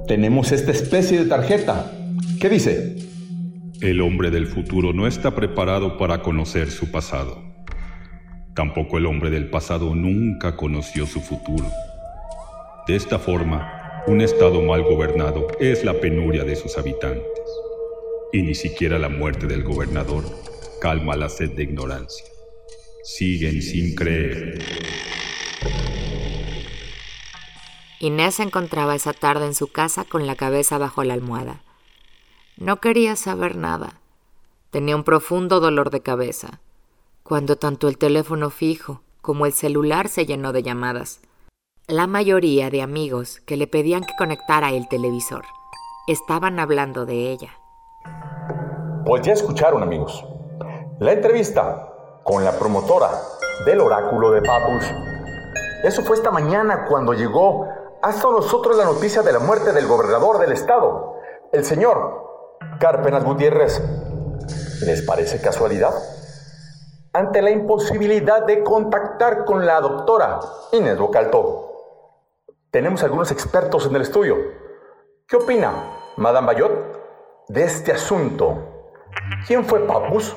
Tenemos 0.10 0.52
esta 0.52 0.72
especie 0.72 1.24
de 1.24 1.30
tarjeta. 1.30 1.90
¿Qué 2.42 2.50
dice? 2.50 2.98
El 3.80 4.02
hombre 4.02 4.30
del 4.30 4.48
futuro 4.48 4.92
no 4.92 5.08
está 5.08 5.36
preparado 5.36 5.98
para 5.98 6.22
conocer 6.22 6.70
su 6.70 6.92
pasado. 6.92 7.42
Tampoco 8.56 8.98
el 8.98 9.06
hombre 9.06 9.30
del 9.30 9.50
pasado 9.50 9.96
nunca 9.96 10.58
conoció 10.58 11.06
su 11.06 11.22
futuro. 11.22 11.66
De 12.88 12.96
esta 12.96 13.18
forma, 13.18 13.75
un 14.08 14.22
Estado 14.22 14.62
mal 14.62 14.84
gobernado 14.84 15.48
es 15.60 15.84
la 15.84 16.00
penuria 16.00 16.44
de 16.44 16.56
sus 16.56 16.78
habitantes, 16.78 17.42
y 18.32 18.44
ni 18.44 18.54
siquiera 18.54 19.00
la 19.00 19.10
muerte 19.10 19.48
del 19.48 19.64
gobernador 19.64 20.24
calma 20.80 21.16
la 21.16 21.28
sed 21.28 21.52
de 21.54 21.64
ignorancia. 21.64 22.26
Siguen 23.04 23.64
sin 23.64 23.96
creer. 23.96 24.60
Inés 28.00 28.36
se 28.36 28.44
encontraba 28.44 28.94
esa 28.94 29.14
tarde 29.14 29.48
en 29.48 29.56
su 29.56 29.72
casa 29.72 30.06
con 30.06 30.28
la 30.28 30.36
cabeza 30.36 30.78
bajo 30.78 31.04
la 31.04 31.16
almohada. 31.16 31.64
No 32.58 32.80
quería 32.80 33.16
saber 33.16 33.56
nada. 33.56 34.00
Tenía 34.70 34.96
un 34.96 35.04
profundo 35.04 35.60
dolor 35.60 35.90
de 35.90 36.02
cabeza, 36.02 36.60
cuando 37.24 37.56
tanto 37.56 37.88
el 37.88 37.98
teléfono 37.98 38.52
fijo 38.52 39.02
como 39.22 39.48
el 39.48 39.54
celular 39.54 40.10
se 40.10 40.28
llenó 40.28 40.54
de 40.54 40.62
llamadas 40.62 41.22
la 41.88 42.08
mayoría 42.08 42.72
de 42.72 42.82
amigos 42.82 43.42
que 43.46 43.58
le 43.58 43.68
pedían 43.68 44.02
que 44.02 44.16
conectara 44.18 44.72
el 44.72 44.88
televisor 44.88 45.46
estaban 46.08 46.60
hablando 46.60 47.06
de 47.06 47.30
ella. 47.30 47.60
Pues 49.06 49.22
ya 49.22 49.34
escucharon 49.34 49.84
amigos. 49.84 50.26
La 50.98 51.12
entrevista 51.12 51.94
con 52.24 52.44
la 52.44 52.54
promotora 52.54 53.12
del 53.68 53.82
oráculo 53.82 54.32
de 54.32 54.42
Papus. 54.42 54.84
Eso 55.84 56.02
fue 56.02 56.16
esta 56.16 56.32
mañana 56.32 56.86
cuando 56.86 57.14
llegó 57.14 57.68
hasta 58.02 58.32
nosotros 58.32 58.78
la 58.78 58.86
noticia 58.86 59.22
de 59.22 59.34
la 59.34 59.40
muerte 59.40 59.72
del 59.72 59.86
gobernador 59.86 60.40
del 60.40 60.54
estado, 60.54 61.18
el 61.54 61.64
señor 61.64 62.58
Cárpenas 62.80 63.24
Gutiérrez. 63.24 63.80
¿Les 64.88 65.04
parece 65.04 65.40
casualidad? 65.40 65.94
Ante 67.14 67.44
la 67.44 67.52
imposibilidad 67.52 68.44
de 68.44 68.64
contactar 68.64 69.46
con 69.46 69.68
la 69.68 69.80
doctora 69.82 70.40
Inés 70.72 70.98
Bocalto, 70.98 71.75
tenemos 72.76 73.02
algunos 73.04 73.32
expertos 73.32 73.86
en 73.86 73.96
el 73.96 74.02
estudio. 74.02 74.36
¿Qué 75.30 75.38
opina 75.38 75.72
Madame 76.18 76.48
Bayot 76.48 77.48
de 77.48 77.64
este 77.64 77.94
asunto? 77.94 78.92
¿Quién 79.48 79.64
fue 79.64 79.80
Papus? 79.88 80.36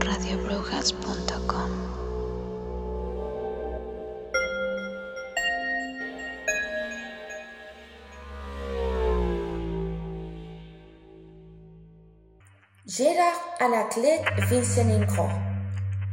radiobrujas.com 0.00 1.70
Gérard 12.86 13.36
Anaclet 13.60 14.48
Vincenenko 14.48 15.47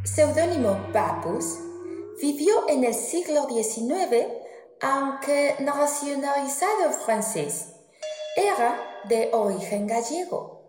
seudónimo 0.06 0.78
Papus, 0.94 1.58
vivió 2.22 2.70
en 2.70 2.84
el 2.84 2.94
siglo 2.94 3.48
XIX, 3.50 4.28
aunque 4.82 5.56
nacionalizado 5.60 6.92
francés. 6.92 7.74
Era 8.38 8.80
de 9.06 9.30
origen 9.34 9.88
gallego. 9.88 10.62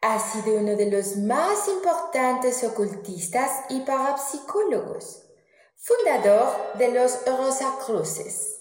Ha 0.00 0.18
sido 0.18 0.58
uno 0.58 0.76
de 0.76 0.90
los 0.90 1.16
más 1.16 1.68
importantes 1.68 2.62
ocultistas 2.64 3.50
y 3.68 3.80
parapsicólogos, 3.80 5.22
fundador 5.76 6.74
de 6.74 6.88
los 6.88 7.20
Rosacruces. 7.26 8.60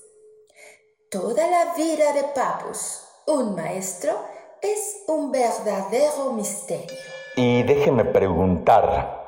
Toda 1.10 1.48
la 1.48 1.74
vida 1.76 2.14
de 2.14 2.24
Papus, 2.36 3.04
un 3.28 3.56
maestro, 3.56 4.14
es 4.62 5.04
un 5.08 5.32
verdadero 5.32 6.32
misterio. 6.34 6.98
Y 7.36 7.64
déjeme 7.64 8.06
preguntar, 8.06 9.23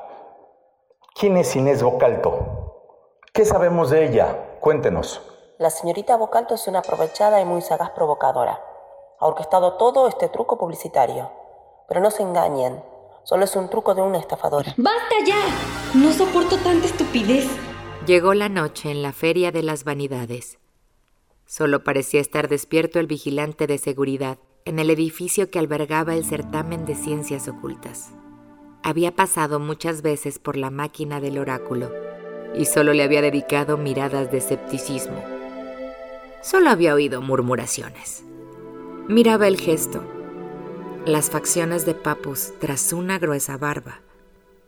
¿quién 1.18 1.36
es 1.38 1.56
Inés 1.56 1.82
Bocalto? 1.82 2.74
¿Qué 3.32 3.44
sabemos 3.44 3.90
de 3.90 4.06
ella? 4.06 4.58
Cuéntenos. 4.60 5.22
La 5.58 5.70
señorita 5.70 6.16
Bocalto 6.16 6.54
es 6.54 6.68
una 6.68 6.80
aprovechada 6.80 7.40
y 7.40 7.46
muy 7.46 7.62
sagaz 7.62 7.90
provocadora. 7.90 8.60
Ha 9.18 9.26
orquestado 9.26 9.74
todo 9.74 10.08
este 10.08 10.28
truco 10.28 10.58
publicitario. 10.58 11.30
Pero 11.88 12.00
no 12.00 12.10
se 12.10 12.22
engañen, 12.22 12.82
solo 13.22 13.44
es 13.44 13.56
un 13.56 13.70
truco 13.70 13.94
de 13.94 14.02
una 14.02 14.18
estafadora. 14.18 14.74
¡Basta 14.76 15.14
ya! 15.24 15.38
No 15.94 16.12
soporto 16.12 16.58
tanta 16.58 16.86
estupidez. 16.86 17.48
Llegó 18.06 18.34
la 18.34 18.48
noche 18.48 18.90
en 18.90 19.02
la 19.02 19.12
Feria 19.12 19.52
de 19.52 19.62
las 19.62 19.84
Vanidades. 19.84 20.58
Solo 21.46 21.84
parecía 21.84 22.20
estar 22.20 22.48
despierto 22.48 22.98
el 22.98 23.06
vigilante 23.06 23.66
de 23.66 23.78
seguridad 23.78 24.38
en 24.64 24.78
el 24.78 24.90
edificio 24.90 25.50
que 25.50 25.60
albergaba 25.60 26.14
el 26.14 26.24
certamen 26.24 26.84
de 26.84 26.94
ciencias 26.94 27.48
ocultas. 27.48 28.10
Había 28.86 29.10
pasado 29.10 29.58
muchas 29.58 30.00
veces 30.00 30.38
por 30.38 30.56
la 30.56 30.70
máquina 30.70 31.18
del 31.18 31.38
oráculo 31.38 31.90
y 32.54 32.66
solo 32.66 32.92
le 32.92 33.02
había 33.02 33.20
dedicado 33.20 33.76
miradas 33.76 34.30
de 34.30 34.38
escepticismo. 34.38 35.20
Solo 36.40 36.70
había 36.70 36.94
oído 36.94 37.20
murmuraciones. 37.20 38.22
Miraba 39.08 39.48
el 39.48 39.58
gesto, 39.58 40.04
las 41.04 41.30
facciones 41.30 41.84
de 41.84 41.94
Papus 41.94 42.52
tras 42.60 42.92
una 42.92 43.18
gruesa 43.18 43.56
barba, 43.56 44.02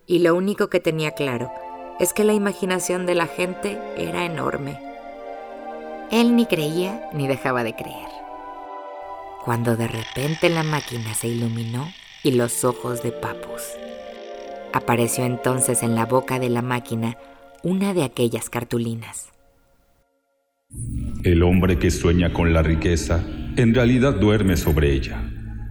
y 0.05 0.19
lo 0.19 0.35
único 0.35 0.67
que 0.67 0.81
tenía 0.81 1.11
claro 1.11 1.49
es 1.97 2.11
que 2.11 2.25
la 2.25 2.33
imaginación 2.33 3.05
de 3.05 3.15
la 3.15 3.27
gente 3.27 3.79
era 3.95 4.25
enorme. 4.25 4.77
Él 6.11 6.35
ni 6.35 6.45
creía 6.45 7.09
ni 7.13 7.25
dejaba 7.25 7.63
de 7.63 7.73
creer 7.73 8.09
cuando 9.45 9.77
de 9.77 9.87
repente 9.87 10.49
la 10.49 10.63
máquina 10.63 11.15
se 11.15 11.29
iluminó 11.29 11.89
y 12.23 12.31
los 12.31 12.65
ojos 12.65 13.01
de 13.01 13.13
Papus. 13.13 13.63
Apareció 14.73 15.25
entonces 15.25 15.83
en 15.83 15.95
la 15.95 16.05
boca 16.05 16.39
de 16.39 16.49
la 16.49 16.61
máquina 16.61 17.17
una 17.63 17.93
de 17.93 18.03
aquellas 18.03 18.49
cartulinas. 18.49 19.29
El 21.23 21.43
hombre 21.43 21.79
que 21.79 21.91
sueña 21.91 22.31
con 22.31 22.53
la 22.53 22.61
riqueza 22.61 23.23
en 23.57 23.73
realidad 23.73 24.13
duerme 24.13 24.55
sobre 24.55 24.93
ella, 24.93 25.21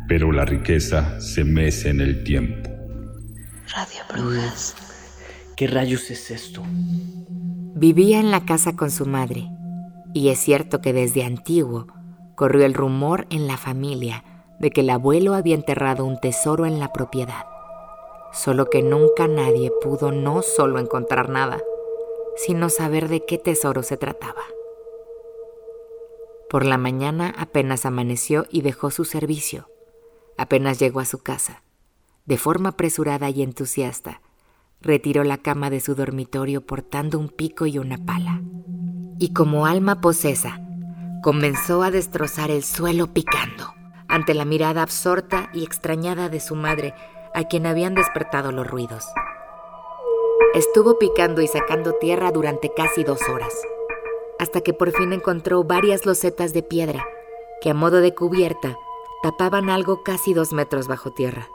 pero 0.08 0.32
la 0.32 0.44
riqueza 0.44 1.20
se 1.20 1.44
mece 1.44 1.90
en 1.90 2.00
el 2.00 2.24
tiempo. 2.24 2.68
Radio 3.74 4.00
Brujas. 4.10 4.74
¿Qué 5.56 5.66
rayos 5.66 6.10
es 6.10 6.30
esto? 6.30 6.62
Vivía 7.74 8.18
en 8.18 8.30
la 8.30 8.44
casa 8.44 8.76
con 8.76 8.90
su 8.90 9.06
madre, 9.06 9.48
y 10.14 10.28
es 10.28 10.38
cierto 10.38 10.80
que 10.80 10.92
desde 10.92 11.24
antiguo 11.24 11.86
corrió 12.34 12.64
el 12.64 12.74
rumor 12.74 13.26
en 13.30 13.46
la 13.46 13.56
familia 13.56 14.24
de 14.58 14.70
que 14.70 14.80
el 14.80 14.90
abuelo 14.90 15.34
había 15.34 15.54
enterrado 15.54 16.04
un 16.04 16.18
tesoro 16.18 16.66
en 16.66 16.78
la 16.80 16.92
propiedad, 16.92 17.46
solo 18.32 18.70
que 18.70 18.82
nunca 18.82 19.28
nadie 19.28 19.72
pudo 19.82 20.12
no 20.12 20.42
solo 20.42 20.78
encontrar 20.78 21.28
nada, 21.28 21.62
sino 22.36 22.70
saber 22.70 23.08
de 23.08 23.24
qué 23.24 23.38
tesoro 23.38 23.82
se 23.82 23.96
trataba. 23.96 24.42
Por 26.48 26.64
la 26.64 26.78
mañana 26.78 27.34
apenas 27.36 27.84
amaneció 27.84 28.46
y 28.50 28.62
dejó 28.62 28.90
su 28.90 29.04
servicio. 29.04 29.68
Apenas 30.38 30.78
llegó 30.78 31.00
a 31.00 31.04
su 31.04 31.18
casa. 31.18 31.62
De 32.24 32.38
forma 32.38 32.70
apresurada 32.70 33.28
y 33.28 33.42
entusiasta, 33.42 34.22
retiró 34.80 35.24
la 35.24 35.38
cama 35.38 35.68
de 35.68 35.80
su 35.80 35.94
dormitorio 35.94 36.64
portando 36.64 37.18
un 37.18 37.28
pico 37.28 37.66
y 37.66 37.78
una 37.78 37.98
pala. 37.98 38.40
Y 39.18 39.32
como 39.32 39.66
alma 39.66 40.00
posesa, 40.00 40.60
comenzó 41.22 41.82
a 41.82 41.90
destrozar 41.90 42.50
el 42.50 42.62
suelo 42.62 43.12
picando, 43.12 43.74
ante 44.08 44.32
la 44.32 44.44
mirada 44.44 44.82
absorta 44.82 45.50
y 45.52 45.64
extrañada 45.64 46.28
de 46.28 46.40
su 46.40 46.54
madre, 46.54 46.94
a 47.34 47.44
quien 47.44 47.66
habían 47.66 47.94
despertado 47.94 48.52
los 48.52 48.66
ruidos. 48.66 49.04
Estuvo 50.54 50.98
picando 50.98 51.42
y 51.42 51.46
sacando 51.46 51.92
tierra 51.92 52.32
durante 52.32 52.72
casi 52.72 53.04
dos 53.04 53.20
horas, 53.28 53.54
hasta 54.38 54.60
que 54.62 54.72
por 54.72 54.92
fin 54.92 55.12
encontró 55.12 55.62
varias 55.62 56.06
losetas 56.06 56.52
de 56.52 56.62
piedra 56.62 57.04
que 57.60 57.70
a 57.70 57.74
modo 57.74 58.00
de 58.00 58.14
cubierta 58.14 58.76
tapaban 59.22 59.68
algo 59.68 60.02
casi 60.02 60.32
dos 60.32 60.52
metros 60.52 60.88
bajo 60.88 61.12
tierra. 61.12 61.48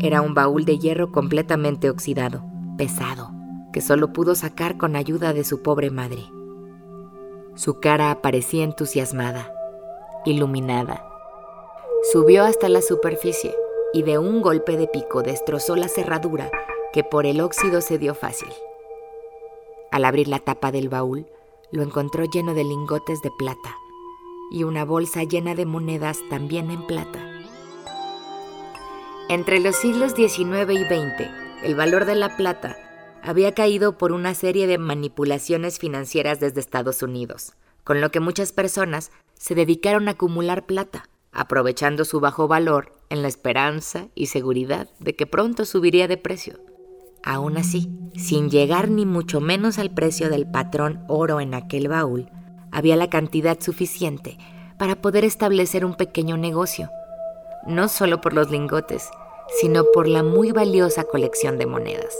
Era 0.00 0.22
un 0.22 0.34
baúl 0.34 0.64
de 0.64 0.78
hierro 0.78 1.10
completamente 1.10 1.90
oxidado, 1.90 2.42
pesado, 2.78 3.30
que 3.72 3.80
solo 3.80 4.12
pudo 4.12 4.34
sacar 4.34 4.76
con 4.76 4.94
ayuda 4.94 5.32
de 5.32 5.42
su 5.42 5.62
pobre 5.62 5.90
madre. 5.90 6.24
Su 7.54 7.80
cara 7.80 8.10
aparecía 8.10 8.62
entusiasmada, 8.62 9.52
iluminada. 10.24 11.02
Subió 12.12 12.44
hasta 12.44 12.68
la 12.68 12.82
superficie 12.82 13.54
y 13.96 14.02
de 14.02 14.18
un 14.18 14.42
golpe 14.42 14.76
de 14.76 14.88
pico 14.88 15.22
destrozó 15.22 15.74
la 15.74 15.88
cerradura 15.88 16.50
que 16.92 17.02
por 17.02 17.24
el 17.24 17.40
óxido 17.40 17.80
se 17.80 17.96
dio 17.96 18.14
fácil. 18.14 18.50
Al 19.90 20.04
abrir 20.04 20.28
la 20.28 20.38
tapa 20.38 20.70
del 20.70 20.90
baúl, 20.90 21.26
lo 21.70 21.82
encontró 21.82 22.26
lleno 22.26 22.52
de 22.52 22.62
lingotes 22.62 23.22
de 23.22 23.30
plata 23.38 23.74
y 24.50 24.64
una 24.64 24.84
bolsa 24.84 25.22
llena 25.22 25.54
de 25.54 25.64
monedas 25.64 26.18
también 26.28 26.70
en 26.70 26.86
plata. 26.86 27.18
Entre 29.30 29.60
los 29.60 29.76
siglos 29.76 30.12
XIX 30.12 30.70
y 30.72 30.84
XX, 30.84 31.30
el 31.62 31.74
valor 31.74 32.04
de 32.04 32.16
la 32.16 32.36
plata 32.36 32.76
había 33.22 33.54
caído 33.54 33.96
por 33.96 34.12
una 34.12 34.34
serie 34.34 34.66
de 34.66 34.76
manipulaciones 34.76 35.78
financieras 35.78 36.38
desde 36.38 36.60
Estados 36.60 37.02
Unidos, 37.02 37.54
con 37.82 38.02
lo 38.02 38.10
que 38.10 38.20
muchas 38.20 38.52
personas 38.52 39.10
se 39.38 39.54
dedicaron 39.54 40.08
a 40.08 40.12
acumular 40.12 40.66
plata, 40.66 41.08
aprovechando 41.36 42.04
su 42.04 42.18
bajo 42.18 42.48
valor 42.48 42.92
en 43.10 43.22
la 43.22 43.28
esperanza 43.28 44.08
y 44.14 44.26
seguridad 44.26 44.88
de 44.98 45.14
que 45.14 45.26
pronto 45.26 45.64
subiría 45.64 46.08
de 46.08 46.16
precio. 46.16 46.58
Aún 47.22 47.56
así, 47.56 47.90
sin 48.16 48.50
llegar 48.50 48.88
ni 48.88 49.06
mucho 49.06 49.40
menos 49.40 49.78
al 49.78 49.92
precio 49.92 50.30
del 50.30 50.50
patrón 50.50 51.04
oro 51.08 51.40
en 51.40 51.54
aquel 51.54 51.88
baúl, 51.88 52.30
había 52.72 52.96
la 52.96 53.10
cantidad 53.10 53.60
suficiente 53.60 54.38
para 54.78 54.96
poder 54.96 55.24
establecer 55.24 55.84
un 55.84 55.94
pequeño 55.94 56.36
negocio, 56.36 56.90
no 57.66 57.88
solo 57.88 58.20
por 58.20 58.32
los 58.32 58.50
lingotes, 58.50 59.10
sino 59.60 59.84
por 59.92 60.08
la 60.08 60.22
muy 60.22 60.52
valiosa 60.52 61.04
colección 61.04 61.58
de 61.58 61.66
monedas 61.66 62.16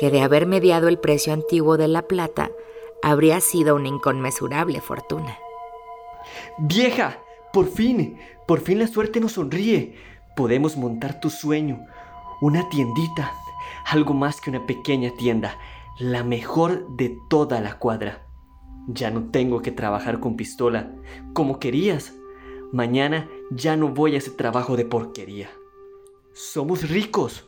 que 0.00 0.10
de 0.10 0.22
haber 0.22 0.46
mediado 0.46 0.88
el 0.88 0.98
precio 0.98 1.34
antiguo 1.34 1.76
de 1.76 1.86
la 1.86 2.00
plata, 2.00 2.50
habría 3.02 3.38
sido 3.42 3.76
una 3.76 3.88
inconmensurable 3.88 4.80
fortuna. 4.80 5.38
Vieja, 6.56 7.18
por 7.52 7.68
fin, 7.68 8.18
por 8.46 8.60
fin 8.60 8.78
la 8.78 8.86
suerte 8.86 9.20
nos 9.20 9.32
sonríe. 9.32 9.94
Podemos 10.36 10.76
montar 10.76 11.20
tu 11.20 11.30
sueño, 11.30 11.84
una 12.40 12.68
tiendita, 12.68 13.32
algo 13.86 14.14
más 14.14 14.40
que 14.40 14.50
una 14.50 14.66
pequeña 14.66 15.10
tienda, 15.16 15.56
la 15.98 16.22
mejor 16.24 16.96
de 16.96 17.16
toda 17.28 17.60
la 17.60 17.78
cuadra. 17.78 18.26
Ya 18.88 19.10
no 19.10 19.30
tengo 19.30 19.62
que 19.62 19.72
trabajar 19.72 20.20
con 20.20 20.36
pistola, 20.36 20.92
como 21.32 21.58
querías. 21.58 22.14
Mañana 22.72 23.28
ya 23.50 23.76
no 23.76 23.88
voy 23.88 24.14
a 24.14 24.18
ese 24.18 24.30
trabajo 24.30 24.76
de 24.76 24.84
porquería. 24.84 25.50
Somos 26.32 26.88
ricos. 26.88 27.46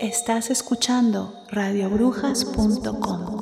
Estás 0.00 0.50
escuchando 0.50 1.32
radiobrujas.com. 1.50 3.33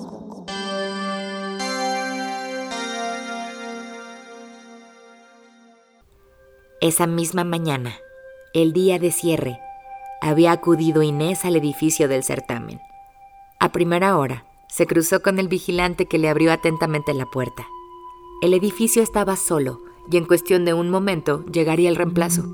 Esa 6.82 7.06
misma 7.06 7.44
mañana, 7.44 7.92
el 8.54 8.72
día 8.72 8.98
de 8.98 9.12
cierre, 9.12 9.60
había 10.20 10.50
acudido 10.50 11.04
Inés 11.04 11.44
al 11.44 11.54
edificio 11.54 12.08
del 12.08 12.24
certamen. 12.24 12.80
A 13.60 13.70
primera 13.70 14.18
hora, 14.18 14.46
se 14.66 14.88
cruzó 14.88 15.22
con 15.22 15.38
el 15.38 15.46
vigilante 15.46 16.06
que 16.06 16.18
le 16.18 16.28
abrió 16.28 16.50
atentamente 16.50 17.14
la 17.14 17.26
puerta. 17.26 17.68
El 18.42 18.52
edificio 18.52 19.00
estaba 19.00 19.36
solo 19.36 19.78
y 20.10 20.16
en 20.16 20.24
cuestión 20.24 20.64
de 20.64 20.74
un 20.74 20.90
momento 20.90 21.46
llegaría 21.46 21.88
el 21.88 21.94
reemplazo. 21.94 22.52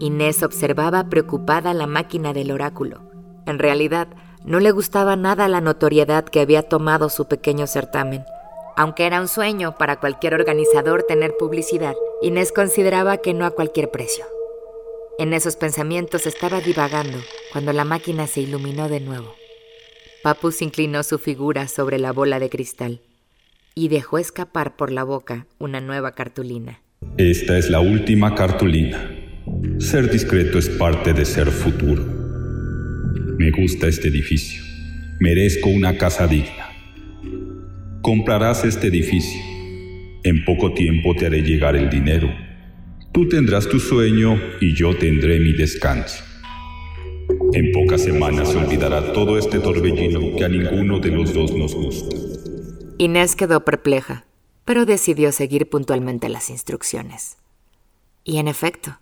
Inés 0.00 0.42
observaba 0.42 1.08
preocupada 1.08 1.74
la 1.74 1.86
máquina 1.86 2.32
del 2.32 2.50
oráculo. 2.50 3.02
En 3.46 3.60
realidad, 3.60 4.08
no 4.44 4.58
le 4.58 4.72
gustaba 4.72 5.14
nada 5.14 5.46
la 5.46 5.60
notoriedad 5.60 6.24
que 6.24 6.40
había 6.40 6.64
tomado 6.64 7.08
su 7.08 7.28
pequeño 7.28 7.68
certamen. 7.68 8.24
Aunque 8.76 9.06
era 9.06 9.20
un 9.20 9.28
sueño 9.28 9.76
para 9.78 10.00
cualquier 10.00 10.34
organizador 10.34 11.04
tener 11.04 11.36
publicidad, 11.38 11.94
Inés 12.22 12.50
consideraba 12.50 13.18
que 13.18 13.34
no 13.34 13.44
a 13.44 13.50
cualquier 13.50 13.90
precio. 13.90 14.24
En 15.18 15.34
esos 15.34 15.56
pensamientos 15.56 16.26
estaba 16.26 16.60
divagando 16.60 17.18
cuando 17.52 17.72
la 17.74 17.84
máquina 17.84 18.26
se 18.26 18.40
iluminó 18.40 18.88
de 18.88 19.00
nuevo. 19.00 19.34
Papus 20.22 20.62
inclinó 20.62 21.02
su 21.02 21.18
figura 21.18 21.68
sobre 21.68 21.98
la 21.98 22.12
bola 22.12 22.40
de 22.40 22.48
cristal 22.48 23.00
y 23.74 23.88
dejó 23.88 24.18
escapar 24.18 24.76
por 24.76 24.90
la 24.90 25.04
boca 25.04 25.46
una 25.58 25.82
nueva 25.82 26.14
cartulina. 26.14 26.80
Esta 27.18 27.58
es 27.58 27.68
la 27.68 27.80
última 27.80 28.34
cartulina. 28.34 29.10
Ser 29.78 30.10
discreto 30.10 30.58
es 30.58 30.70
parte 30.70 31.12
de 31.12 31.24
ser 31.26 31.50
futuro. 31.50 32.02
Me 33.38 33.50
gusta 33.50 33.88
este 33.88 34.08
edificio. 34.08 34.62
Merezco 35.20 35.68
una 35.68 35.98
casa 35.98 36.26
digna. 36.26 36.72
Comprarás 38.00 38.64
este 38.64 38.86
edificio. 38.86 39.55
En 40.26 40.44
poco 40.44 40.72
tiempo 40.72 41.14
te 41.14 41.26
haré 41.26 41.40
llegar 41.42 41.76
el 41.76 41.88
dinero. 41.88 42.28
Tú 43.12 43.28
tendrás 43.28 43.68
tu 43.68 43.78
sueño 43.78 44.36
y 44.60 44.74
yo 44.74 44.96
tendré 44.96 45.38
mi 45.38 45.52
descanso. 45.52 46.24
En 47.52 47.70
pocas 47.70 48.02
semanas 48.02 48.50
se 48.50 48.56
olvidará 48.56 49.12
todo 49.12 49.38
este 49.38 49.60
torbellino 49.60 50.34
que 50.34 50.44
a 50.44 50.48
ninguno 50.48 50.98
de 50.98 51.12
los 51.12 51.32
dos 51.32 51.54
nos 51.54 51.76
gusta. 51.76 52.16
Inés 52.98 53.36
quedó 53.36 53.64
perpleja, 53.64 54.26
pero 54.64 54.84
decidió 54.84 55.30
seguir 55.30 55.70
puntualmente 55.70 56.28
las 56.28 56.50
instrucciones. 56.50 57.36
Y 58.24 58.38
en 58.38 58.48
efecto, 58.48 58.98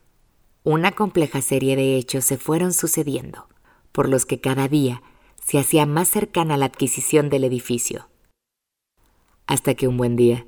una 0.62 0.92
compleja 0.92 1.40
serie 1.40 1.74
de 1.74 1.96
hechos 1.96 2.26
se 2.26 2.36
fueron 2.36 2.74
sucediendo, 2.74 3.48
por 3.92 4.10
los 4.10 4.26
que 4.26 4.42
cada 4.42 4.68
día 4.68 5.02
se 5.42 5.58
hacía 5.58 5.86
más 5.86 6.08
cercana 6.10 6.58
la 6.58 6.66
adquisición 6.66 7.30
del 7.30 7.44
edificio. 7.44 8.10
Hasta 9.46 9.72
que 9.72 9.88
un 9.88 9.96
buen 9.96 10.16
día 10.16 10.44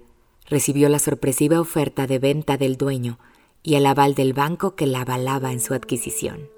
recibió 0.49 0.89
la 0.89 0.99
sorpresiva 0.99 1.61
oferta 1.61 2.07
de 2.07 2.19
venta 2.19 2.57
del 2.57 2.77
dueño 2.77 3.19
y 3.63 3.75
el 3.75 3.87
aval 3.87 4.15
del 4.15 4.33
banco 4.33 4.77
que 4.77 4.87
la 4.87 5.01
avalaba 5.01 5.53
en 5.53 5.61
su 5.61 5.75
adquisición. 5.75 6.49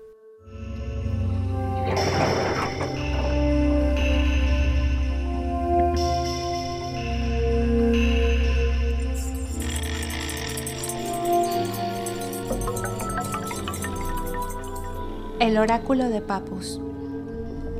El 15.41 15.57
oráculo 15.57 16.09
de 16.09 16.21
Papus 16.21 16.81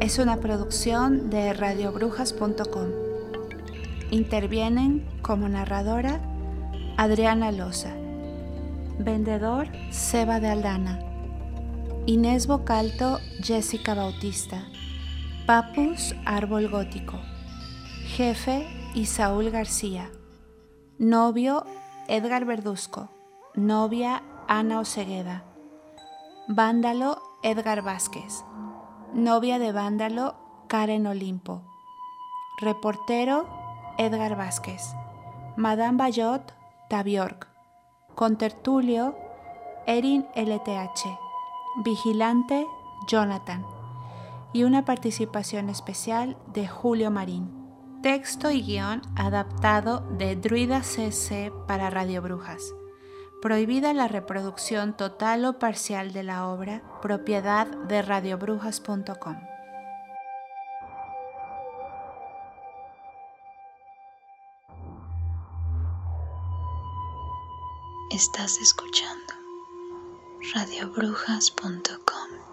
es 0.01 0.19
una 0.19 0.39
producción 0.39 1.29
de 1.29 1.53
radiobrujas.com. 1.53 3.08
Intervienen 4.11 5.07
como 5.23 5.49
narradora 5.49 6.21
Adriana 6.97 7.53
Loza, 7.53 7.93
vendedor 8.99 9.69
Seba 9.91 10.41
de 10.41 10.49
Aldana, 10.49 10.99
Inés 12.07 12.47
Bocalto 12.47 13.19
Jessica 13.43 13.95
Bautista, 13.95 14.65
Papus 15.47 16.15
Árbol 16.25 16.69
Gótico, 16.69 17.19
jefe 18.17 18.67
Isaúl 18.95 19.51
García, 19.51 20.11
novio 20.99 21.65
Edgar 22.09 22.45
Verduzco, 22.45 23.11
novia 23.55 24.23
Ana 24.49 24.81
Osegueda, 24.81 25.45
vándalo 26.49 27.21
Edgar 27.43 27.83
Vázquez. 27.83 28.45
Novia 29.15 29.59
de 29.59 29.73
vándalo, 29.73 30.35
Karen 30.69 31.07
Olimpo. 31.07 31.63
Reportero, 32.61 33.49
Edgar 33.99 34.37
Vázquez. 34.37 34.95
Madame 35.57 35.99
Bayot, 35.99 36.55
Tabiork. 36.89 37.49
Contertulio, 38.15 39.17
Erin 39.87 40.27
LTH. 40.35 41.19
Vigilante, 41.85 42.67
Jonathan. 43.09 43.67
Y 44.53 44.65
una 44.65 44.85
participación 44.85 45.69
especial 45.69 46.37
de 46.55 46.67
Julio 46.67 47.11
Marín. 47.11 47.53
Texto 48.03 48.51
y 48.51 48.63
guion 48.63 49.03
adaptado 49.17 50.01
de 50.17 50.37
Druida 50.37 50.83
CC 50.85 51.53
para 51.67 51.91
Radio 51.91 52.23
Brujas. 52.23 52.63
Prohibida 53.43 53.93
la 53.93 54.09
reproducción 54.09 54.97
total 54.97 55.45
o 55.45 55.59
parcial 55.59 56.13
de 56.13 56.23
la 56.23 56.49
obra, 56.49 56.83
propiedad 57.03 57.67
de 57.67 58.03
radiobrujas.com. 58.03 59.58
Estás 68.19 68.61
escuchando 68.61 69.33
radiobrujas.com. 70.53 72.48